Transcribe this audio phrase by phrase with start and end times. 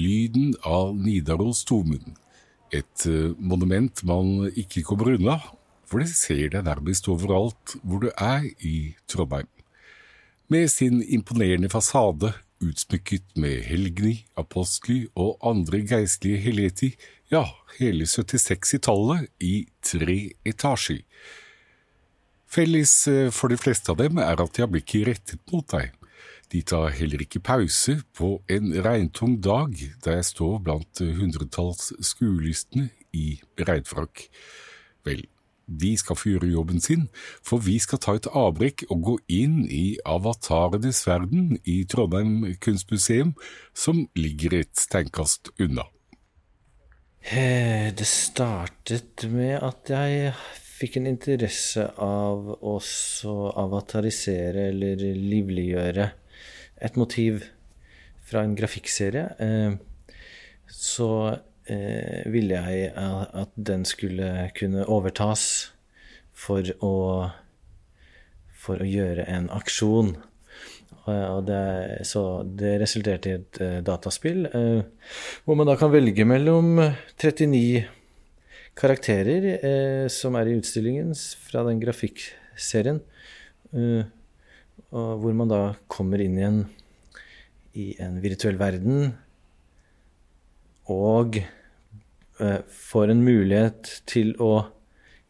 [0.00, 2.14] lyden av Nidaros Tomund.
[2.72, 5.38] Et eh, monument man ikke kommer unna,
[5.86, 9.48] for det ser deg nærmest overalt hvor du er i Trondheim.
[10.50, 16.90] Med sin imponerende fasade, utsmykket med helgeni, apostli og andre geistlige heleti,
[17.30, 17.44] ja,
[17.78, 19.54] hele 76 i tallet i
[19.86, 21.04] tre etasjer.
[22.50, 25.94] Felles eh, for de fleste av dem er at de har blikket rettet mot deg.
[26.50, 32.88] De tar heller ikke pause på en regntung dag der jeg står blant hundretalls skuelystne
[33.14, 34.24] i regnfrakk.
[35.06, 35.22] Vel,
[35.70, 37.06] de skal få gjøre jobben sin,
[37.46, 43.36] for vi skal ta et avbrekk og gå inn i avatarenes verden i Trondheim kunstmuseum,
[43.74, 45.86] som ligger et steinkast unna.
[47.20, 50.32] Eh, det startet med at jeg
[50.80, 52.78] fikk en interesse av å
[53.60, 56.08] avatarisere eller livliggjøre
[56.80, 57.44] et motiv
[58.30, 59.26] fra en grafikkserie.
[59.38, 60.16] Eh,
[60.70, 61.10] så
[61.70, 65.44] eh, ville jeg at den skulle kunne overtas
[66.36, 66.94] for å,
[68.56, 70.16] for å gjøre en aksjon.
[71.10, 71.62] Det,
[72.06, 76.76] så det resulterte i et uh, dataspill hvor man da kan velge mellom
[77.18, 77.80] 39
[78.78, 81.10] karakterer som er i utstillingen
[81.48, 83.00] fra den grafikkserien.
[84.90, 86.60] Hvor man da kommer inn igjen
[87.78, 89.12] i en virtuell verden
[90.90, 91.38] og
[92.72, 94.64] får en mulighet til å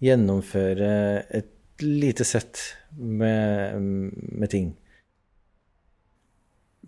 [0.00, 0.92] gjennomføre
[1.36, 2.60] et lite sett
[2.96, 4.70] med, med ting.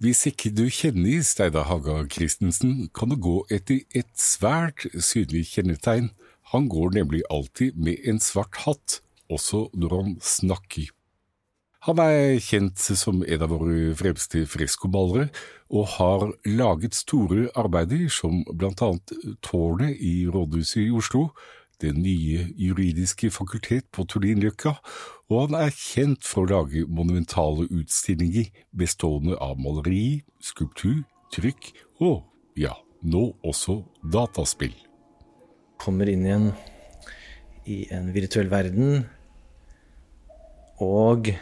[0.02, 6.08] Hvis ikke du kjenner Steida Haga Christensen, kan du gå etter et svært synlig kjennetegn.
[6.50, 8.98] Han går nemlig alltid med en svart hatt,
[9.30, 10.90] også når han snakker.
[11.82, 15.32] Han er kjent som en av våre fremste freskomalere,
[15.66, 19.10] og har laget store arbeider som blant annet
[19.42, 21.24] Tårnet i rådhuset i Oslo,
[21.82, 24.76] det nye juridiske fakultet på Tullinløkka,
[25.26, 31.02] og han er kjent for å lage monumentale utstillinger bestående av maleri, skulptur,
[31.34, 32.22] trykk og,
[32.54, 34.76] ja, nå også dataspill.
[35.82, 36.52] Kommer inn igjen
[37.66, 39.00] i en virtuell verden
[40.78, 41.34] og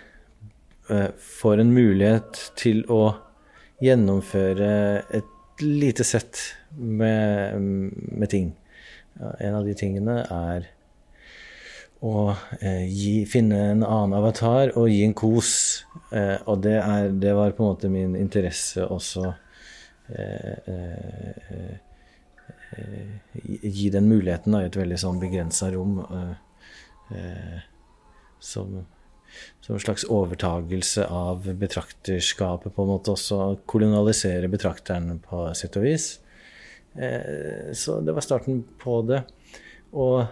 [1.23, 3.03] får en mulighet til å
[3.81, 4.71] gjennomføre
[5.17, 6.41] et lite sett
[6.77, 8.51] med, med ting.
[9.39, 10.69] En av de tingene er
[12.01, 12.31] å
[12.61, 15.53] eh, gi, finne en annen avatar og gi en kos.
[16.17, 19.35] Eh, og det, er, det, var på en måte min interesse også.
[20.17, 21.79] Eh, eh, eh
[23.43, 25.99] gi den muligheten i et veldig sånn begrensa rom.
[27.11, 27.57] Eh,
[28.41, 28.79] som,
[29.61, 35.87] som, en slags overtagelse av betrakterskapet, på en måte også kolonialisere betrakteren på sett og
[35.87, 36.13] vis.
[36.95, 39.23] Eh, så det var starten på det.
[39.93, 40.25] Og,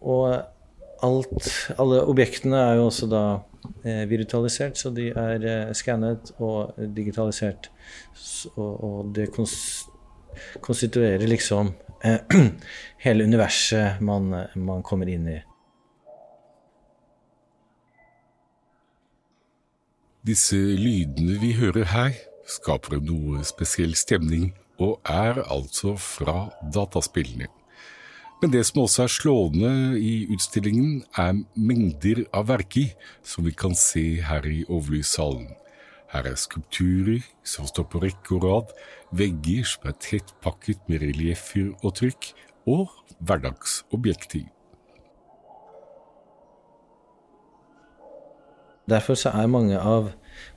[0.00, 0.24] og
[1.04, 3.24] alt, alle objektene er jo også da
[3.84, 7.70] eh, virtualisert, så de er eh, skannet og digitalisert.
[8.56, 9.30] og, det
[10.60, 11.72] konstituerer liksom
[13.04, 15.38] hele universet man, man kommer inn i.
[20.26, 22.16] Disse lydene vi hører her,
[22.48, 24.50] skaper noe spesiell stemning
[24.82, 27.46] og er altså fra dataspillene.
[28.42, 32.90] Men det som også er slående i utstillingen, er mengder av verker
[33.22, 35.48] som vi kan se her i overlyssalen.
[36.10, 38.76] Her er skulpturer som står på rekke og rad,
[39.14, 42.32] vegger som er tett pakket med relieffer og trykk,
[42.68, 42.90] og
[43.22, 44.48] hverdagsobjekter.
[48.88, 50.12] Derfor så er mange av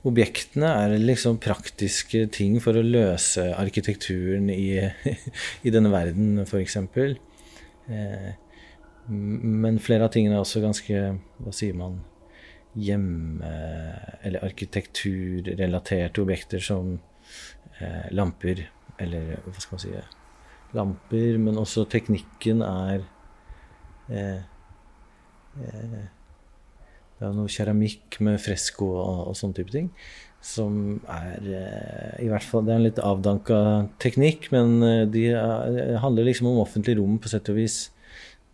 [0.08, 4.78] objektene er liksom praktiske ting for å løse arkitekturen i,
[5.66, 6.78] i denne verden, f.eks.
[7.92, 8.30] Eh,
[9.12, 10.98] men flere av tingene er også ganske
[11.42, 11.98] Hva sier man?
[12.78, 13.50] Hjemme-
[14.22, 16.94] eller arkitekturrelaterte objekter som
[17.82, 18.64] eh, lamper,
[19.02, 19.92] eller hva skal man si
[20.72, 23.02] Lamper, men også teknikken er
[24.08, 24.40] eh,
[25.60, 26.21] eh
[27.30, 29.90] noe keramikk med fresko og, og sånne type ting.
[30.42, 33.58] Som er eh, I hvert fall Det er en litt avdanka
[34.02, 37.84] teknikk, men eh, de er, handler liksom om offentlig rom på sett og vis.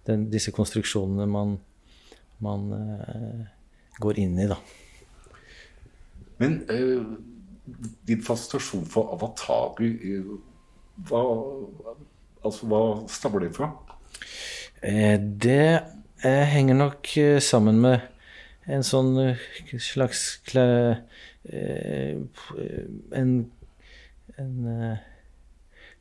[0.08, 1.56] Den, disse konstruksjonene man,
[2.44, 3.40] man uh,
[4.00, 4.56] går inn i, da.
[6.40, 7.10] Men uh,
[8.08, 10.22] din fascinasjon for avatarer,
[11.10, 11.20] hva,
[12.40, 12.80] altså, hva
[13.12, 13.72] stammer det fra?
[14.78, 15.82] det
[16.22, 17.08] henger nok
[17.44, 18.06] sammen med
[18.68, 19.44] en sånn eh,
[19.80, 20.96] slags eh,
[23.16, 23.30] en,
[24.36, 24.98] en, eh,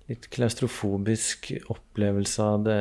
[0.08, 2.80] litt klaustrofobisk opplevelse av det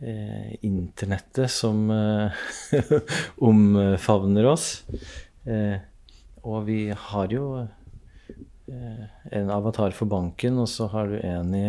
[0.00, 2.44] eh, internettet som eh,
[3.50, 4.68] omfavner oss.
[5.44, 5.78] Eh,
[6.42, 7.46] og vi har jo
[8.72, 11.66] en avatar for banken, og så har du en i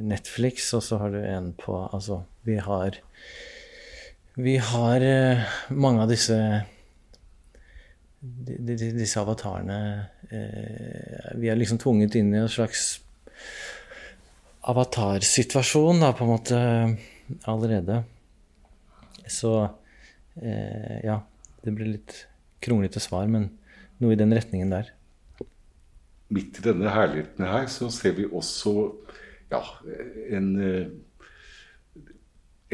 [0.00, 3.00] Netflix, og så har du en på Altså, vi har
[4.38, 5.40] Vi har eh,
[5.74, 6.34] mange av disse
[8.18, 9.78] disse avatarene
[10.30, 13.00] eh, Vi er liksom tvunget inn i en slags
[14.68, 16.60] avatarsituasjon, da, på en måte,
[17.50, 18.02] allerede.
[19.26, 19.52] Så
[20.38, 21.18] eh, ja,
[21.64, 22.14] det blir litt
[22.62, 23.48] kronglete svar, men
[23.98, 24.92] noe i den retningen der.
[26.30, 28.76] Midt i denne herligheten her så ser vi også
[29.50, 29.64] ja,
[30.30, 30.52] en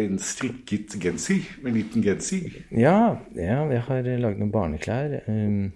[0.01, 1.45] en strikket genser.
[1.65, 2.51] En liten genser.
[2.71, 5.21] Ja, ja jeg har laget noen barneklær.
[5.29, 5.73] Um,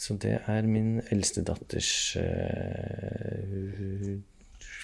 [0.00, 4.16] så det er min eldste datters uh,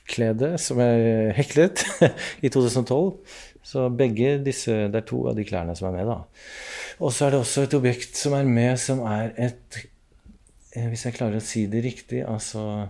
[0.07, 1.85] klede som er heklet
[2.45, 3.17] i 2012.
[3.67, 6.21] Så begge disse Det er to av de klærne som er med, da.
[7.03, 9.81] Og så er det også et objekt som er med, som er et
[10.77, 12.87] eh, Hvis jeg klarer å si det riktig, altså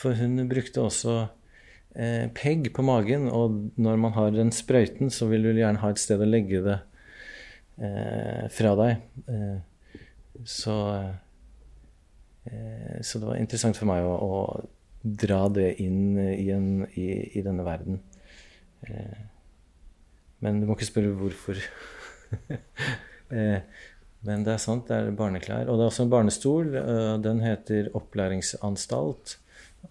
[0.00, 1.14] For hun brukte også
[1.96, 5.90] eh, pegg på magen, og når man har den sprøyten, så vil du gjerne ha
[5.92, 6.78] et sted å legge det
[7.80, 8.92] eh, fra deg.
[9.28, 9.58] Eh,
[10.48, 10.76] så,
[12.48, 17.44] eh, så det var interessant for meg å, å dra det inn i, i, i
[17.44, 18.00] denne verden.
[18.88, 19.20] Eh,
[20.44, 21.56] men du må ikke spørre hvorfor.
[23.30, 23.62] Eh,
[24.26, 25.68] men det er sant, det er barneklær.
[25.70, 26.74] Og det er også en barnestol.
[26.80, 29.38] Eh, den heter Opplæringsanstalt.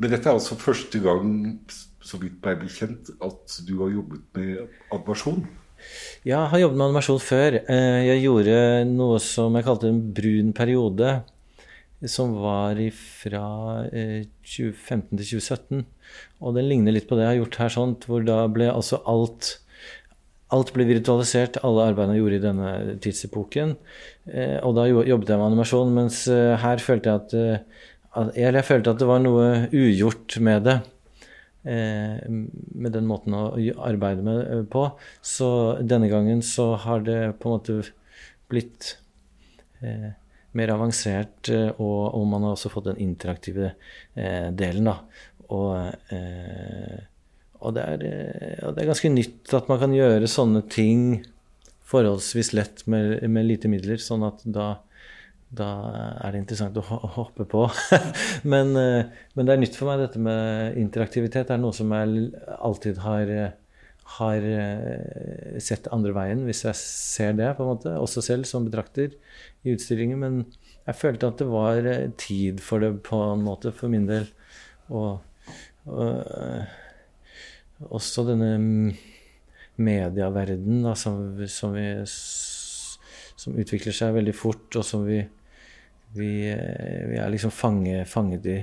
[0.00, 1.56] Men dette er altså første gang,
[2.00, 4.62] så vidt meg bekjent, at du har jobbet med
[4.94, 5.42] animasjon?
[6.24, 7.58] Ja, jeg har jobbet med animasjon før.
[7.60, 8.56] Eh, jeg gjorde
[8.88, 11.12] noe som jeg kalte en brun periode
[12.08, 13.44] som var fra
[13.92, 15.82] eh, 2015 til 2017.
[16.40, 19.02] Og den ligner litt på det jeg har gjort her, sånt, hvor da ble altså
[19.10, 19.58] alt
[20.50, 22.70] Alt ble virtualisert, alle arbeidene jeg gjorde i denne
[23.04, 23.76] tidsepoken.
[24.26, 28.58] Eh, og da jobbet jeg med animasjon, mens eh, her følte jeg at, eh, Eller
[28.58, 30.74] jeg følte at det var noe ugjort med det.
[31.62, 33.44] Eh, med den måten å
[33.84, 34.86] arbeide med eh, på.
[35.22, 35.50] Så
[35.84, 37.76] denne gangen så har det på en måte
[38.50, 38.96] blitt
[39.84, 40.16] eh,
[40.58, 43.72] mer avansert, eh, og, og, man har også fått den interaktive
[44.14, 44.90] eh, delen.
[44.90, 44.96] da.
[45.50, 45.74] Og,
[46.14, 47.00] eh,
[47.60, 48.04] og, det er,
[48.64, 51.24] og, det er, ganske nytt at man kan gjøre sånne ting
[51.90, 54.68] forholdsvis lett med, med lite midler, sånn at da,
[55.50, 55.70] da
[56.22, 56.84] er det interessant å
[57.18, 57.64] hoppe på.
[58.52, 61.48] men, men, det er nytt for meg, dette med interaktivitet.
[61.50, 62.30] Det er noe som jeg
[62.60, 63.34] alltid har
[64.16, 68.66] har eh, sett andre veien, hvis jeg ser det, på en måte, også selv som
[68.66, 69.14] betrakter
[69.62, 70.18] i utstillingen.
[70.18, 70.40] Men
[70.88, 74.26] jeg følte at det var eh, tid for det på en måte, for min del.
[74.90, 75.20] Og,
[75.86, 76.78] og eh,
[77.88, 78.50] også denne
[79.80, 85.20] medieverdenen da, som, som, vi, som, utvikler seg veldig fort, og som vi,
[86.16, 88.58] vi, vi er liksom fange, fanget i,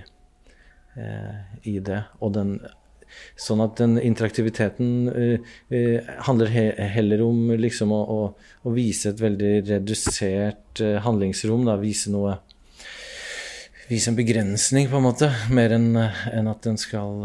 [1.00, 1.40] eh,
[1.72, 2.04] i det.
[2.20, 2.58] Og den
[3.40, 8.20] Sånn at den interaktiviteten uh, uh, handler he heller om liksom å, å,
[8.64, 11.66] å, vise et veldig redusert uh, handlingsrom.
[11.68, 12.40] Da, vise noe
[13.88, 17.22] Vise en begrensning, på en måte, mer enn en at den skal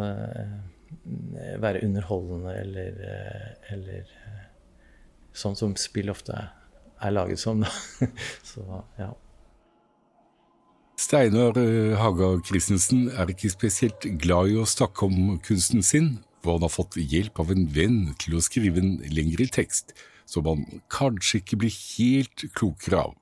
[1.58, 3.00] være underholdende eller,
[3.74, 4.12] eller
[5.34, 6.52] sånn som spill ofte er,
[7.02, 7.64] er laget som.
[7.64, 7.72] Da.
[8.52, 8.62] Så
[9.00, 9.10] ja.
[11.02, 16.52] Steinar eh, Haga Christensen er ikke spesielt glad i å snakke om kunsten sin, og
[16.54, 19.92] han har fått hjelp av en venn til å skrive en lengre tekst,
[20.30, 23.14] som han kanskje ikke blir helt klokere av.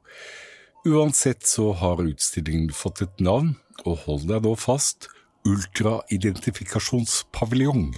[0.85, 3.57] Uansett så har utstillingen fått et navn,
[3.87, 5.09] og hold deg nå fast,
[5.49, 7.97] Ultraidentifikasjonspaviljong.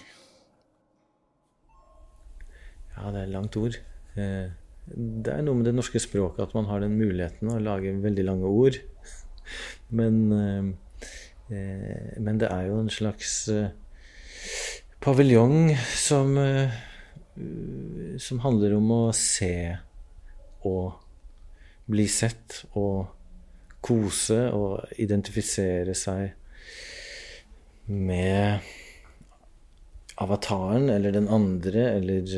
[2.95, 3.75] Ja, det er et langt ord.
[4.15, 4.47] Eh,
[4.87, 8.25] det er noe med det norske språket at man har den muligheten å lage veldig
[8.31, 8.79] lange ord.
[9.89, 13.71] Men, eh, eh, men det er jo en slags eh,
[15.03, 16.37] paviljong som
[18.21, 19.73] som handler om å se
[20.69, 20.99] og
[21.89, 23.07] bli sett og
[23.81, 26.35] kose og identifisere seg
[27.89, 28.69] med
[30.21, 32.37] avataren eller den andre eller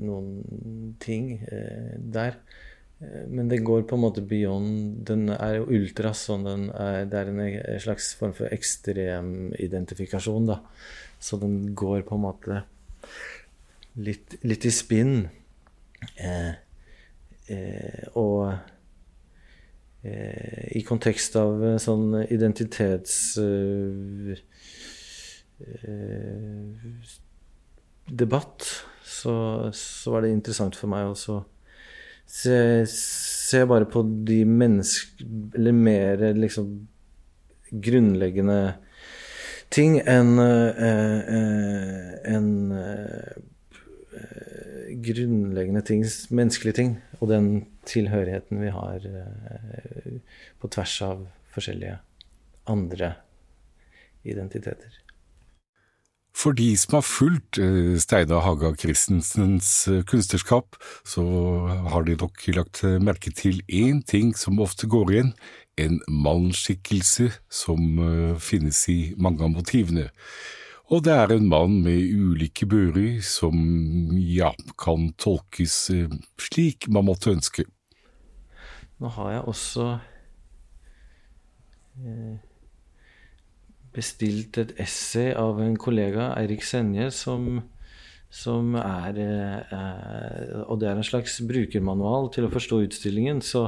[0.00, 1.34] noen ting
[2.16, 2.40] der.
[3.02, 7.04] Uh, men det går på en måte beyond Den er jo ultras, sånn den er,
[7.10, 10.60] det er en slags form for ekstremidentifikasjon, da.
[11.22, 12.62] Så den går på en måte
[13.98, 15.28] litt, litt i spinn.
[18.14, 18.54] og
[20.78, 23.16] i kontekst av sånn identitets
[28.08, 28.68] debatt,
[29.04, 29.34] så,
[29.74, 31.40] så, var det interessant for meg også
[32.28, 32.58] se,
[32.92, 35.26] se bare på de menneske...
[35.56, 36.86] Eller mer liksom
[37.70, 38.60] grunnleggende
[39.74, 43.40] ting enn eh, eh, en, eh,
[45.04, 47.50] grunnleggende ting, menneskelige ting, og den
[47.88, 49.04] tilhørigheten vi har
[50.60, 51.98] på tvers av forskjellige
[52.68, 53.12] andre
[54.28, 54.96] identiteter.
[56.38, 61.24] For de som har fulgt eh, Steinar Haga Christensens eh, kunstnerskap, så
[61.90, 65.32] har de nok lagt eh, merke til én ting som ofte går igjen,
[65.78, 68.00] en mannsskikkelse som
[68.42, 70.08] finnes i mange av motivene.
[70.90, 73.54] Og det er en mann med ulike bører som
[74.18, 75.76] ja, kan tolkes
[76.48, 77.68] slik man måtte ønske.
[78.98, 79.86] Nå har jeg også
[83.98, 87.62] bestilt et essay av en kollega, Eirik Senje, som,
[88.30, 93.42] som er eh, Og det er en slags brukermanual til å forstå utstillingen.
[93.44, 93.64] Så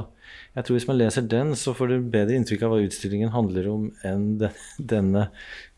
[0.55, 3.69] jeg tror hvis man leser den, så får du bedre inntrykk av hva utstillingen handler
[3.71, 4.27] om enn
[4.93, 5.27] denne,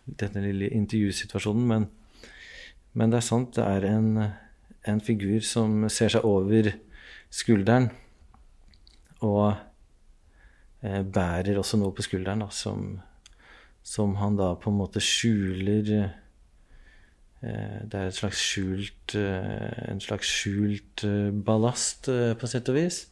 [0.05, 1.67] denne lille intervjusituasjonen.
[1.73, 1.89] Men,
[2.93, 4.11] men, det er sant, det er en,
[4.89, 6.73] en figur som ser seg over
[7.33, 7.89] skulderen.
[9.23, 9.55] Og
[10.83, 12.99] eh, bærer også noe på skulderen da, som
[13.83, 15.89] som han da på en måte skjuler
[17.43, 22.79] eh, Det er et slags skjult, eh, en slags skjult eh, ballast, på sett og
[22.79, 23.03] vis.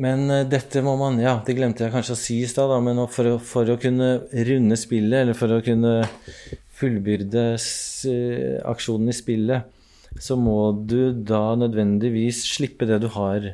[0.00, 3.34] Men dette må man Ja, det glemte jeg kanskje å si i stad, men for
[3.34, 5.98] å, for å, kunne runde spillet, eller for å kunne
[6.80, 7.44] fullbyrde
[8.72, 9.68] aksjonen i spillet,
[10.16, 13.52] så må du da nødvendigvis slippe det du har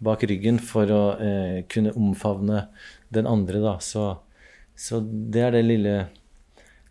[0.00, 1.04] bak ryggen, for å
[1.68, 2.64] kunne omfavne
[3.12, 3.76] den andre, da.
[3.84, 4.08] Så
[4.74, 5.96] så det er det lille,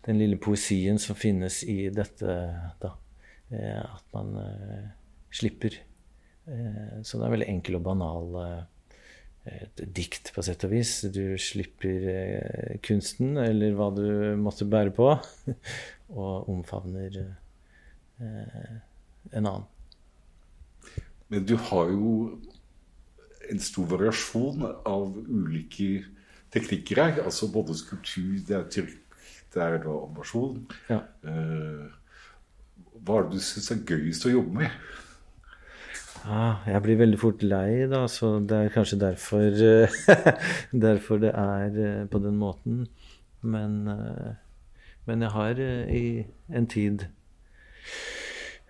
[0.07, 2.35] den lille poesien som finnes i dette,
[2.81, 2.95] da.
[3.53, 4.85] Eh, at man eh,
[5.33, 5.75] slipper.
[6.45, 8.39] Eh, så det er veldig enkel og banal
[9.43, 10.93] et dikt, på sett og vis.
[11.11, 14.05] Du slipper kunsten, eller hva du
[14.39, 15.09] måtte bære på,
[16.23, 17.17] og omfavner
[18.23, 19.67] en annen.
[21.27, 22.13] Men du har jo
[23.51, 26.05] en stor variasjon av ulike
[26.53, 27.21] teknikker her.
[27.25, 29.17] Altså både skulptur, det er trykk,
[29.53, 30.59] det er da animasjon.
[30.89, 30.99] Ja.
[31.25, 31.87] Uh,
[33.03, 34.77] hva er det du syns er gøyest å jobbe med?
[36.23, 39.57] Ah, jeg blir veldig fort lei, da, så det er kanskje derfor,
[40.85, 42.85] derfor det er uh, på den måten.
[43.43, 43.73] Men,
[45.03, 46.23] men jeg har i
[46.55, 47.01] en tid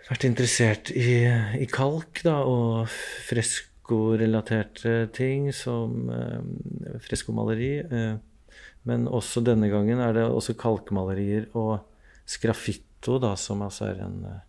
[0.08, 1.28] vært interessert i,
[1.62, 2.90] i kalk da, og
[3.28, 7.80] fresk freskorelaterte ting, som eh, freskomaleri.
[7.80, 8.16] Eh,
[8.84, 11.86] men også denne gangen er det også kalkmalerier og
[12.26, 14.42] sgraffitto, da, som altså er en uh,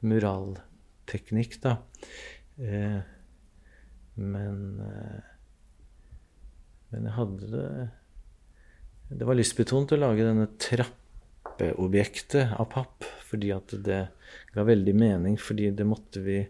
[0.00, 1.76] muralteknikk, da.
[2.58, 3.00] Eh,
[4.16, 5.20] men uh,
[6.90, 7.88] Men jeg hadde det
[9.20, 14.08] Det var lystbetont å lage denne trappeobjektet av papp, fordi at det
[14.54, 16.42] ga veldig mening, fordi det måtte vi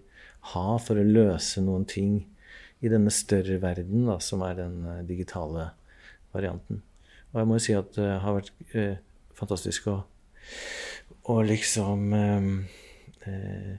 [0.53, 2.15] ha for å løse noen ting
[2.81, 5.71] i denne større verden, da, som er den uh, digitale
[6.33, 6.81] varianten.
[7.31, 8.97] Og jeg må jo si at det har vært eh,
[9.39, 9.97] fantastisk å,
[11.31, 13.77] å liksom eh,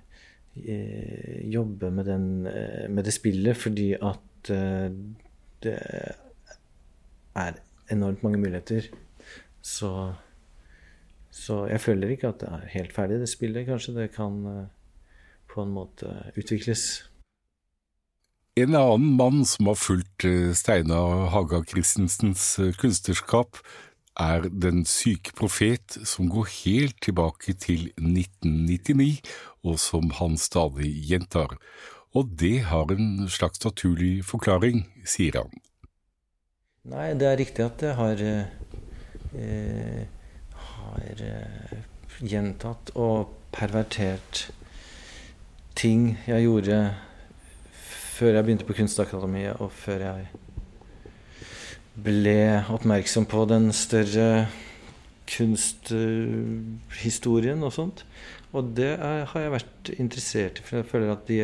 [1.51, 4.51] jobbe med, den, med, det spillet, fordi at
[5.65, 5.75] det
[7.35, 7.59] er
[7.91, 8.87] enormt mange muligheter.
[9.59, 9.91] Så,
[11.27, 13.67] så jeg føler ikke at det er helt ferdig, det spillet.
[13.67, 14.39] Kanskje det kan
[15.51, 17.03] på en måte utvikles.
[18.59, 23.61] En annen mann som har fulgt Steina Steinar Haga Christensens eh, kunstnerskap,
[24.19, 29.21] er Den syke profet, som går helt tilbake til 1999,
[29.63, 31.55] og som han stadig gjentar.
[32.13, 35.61] Og det har en slags naturlig forklaring, sier han.
[36.91, 38.23] Nei, det er riktig at det har,
[39.31, 40.07] eh,
[40.75, 41.77] har eh,
[42.19, 44.49] gjentatt og pervertert
[45.77, 46.83] ting jeg gjorde
[48.21, 50.25] før jeg begynte på Kunstakademiet, og før jeg
[52.01, 54.47] ble oppmerksom på den større
[55.31, 58.05] kunsthistorien og sånt.
[58.51, 61.39] Og det er, har jeg vært interessert i, for jeg føler at de,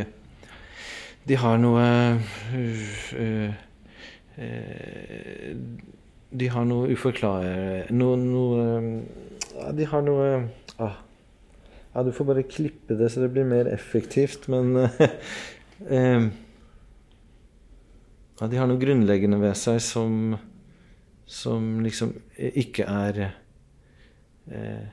[1.27, 1.85] de har noe
[2.53, 3.51] uh,
[4.37, 5.53] uh,
[6.37, 8.63] De har noe uforklarlig Noe, noe
[9.73, 10.27] De har noe
[10.83, 10.95] ah,
[11.97, 16.27] Ja, du får bare klippe det så det blir mer effektivt, men uh,
[18.37, 20.35] ja, De har noe grunnleggende ved seg som,
[21.25, 24.85] som liksom ikke er eh,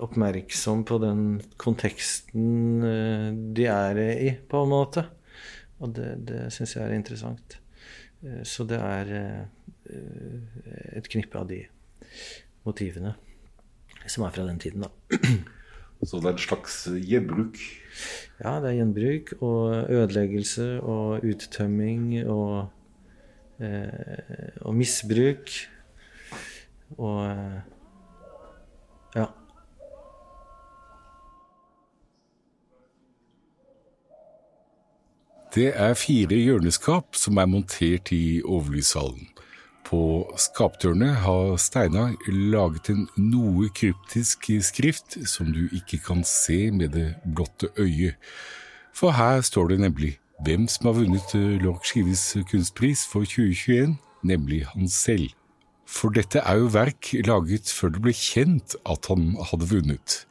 [0.00, 1.20] oppmerksom på den
[1.60, 3.28] konteksten eh,
[3.60, 5.04] de er i, på en måte.
[5.84, 7.60] Og det, det syns jeg er interessant.
[8.24, 10.00] Eh, så det er eh,
[10.96, 11.60] et knippe av de
[12.64, 13.18] motivene
[14.16, 14.90] som er fra den tiden, da.
[16.04, 16.74] Så det er en slags
[17.08, 17.58] gjenbruk?
[18.40, 22.68] Ja, det er gjenbruk og ødeleggelse og uttømming og,
[23.60, 25.52] eh, og misbruk.
[26.98, 27.24] Og
[29.16, 29.26] ja.
[35.54, 39.32] Det er fire hjørneskap som er montert i overlyshallen.
[39.86, 46.96] På skapdørene har Steinar laget en noe kryptisk skrift som du ikke kan se med
[46.96, 48.18] det blotte øyet.
[48.96, 53.94] For her står det nemlig hvem som har vunnet Lork Skives kunstpris for 2021,
[54.26, 55.30] nemlig han selv.
[55.86, 60.22] For dette er jo verk laget før det ble kjent at han hadde vunnet.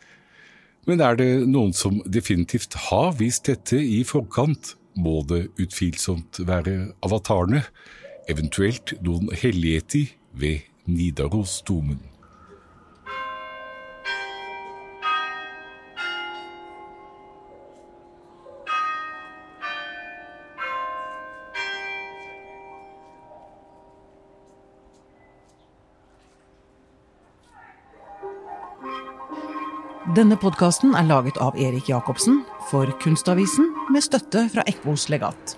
[0.86, 6.92] Men er det noen som definitivt har vist dette i forkant, må det utvilsomt være
[7.04, 7.64] avatarene
[8.28, 12.00] eventuelt noen helligheter ved Nidarosdomen.
[30.16, 32.38] Denne podkasten er laget av Erik Jacobsen
[32.70, 35.58] for Kunstavisen med støtte fra Ekbos legat.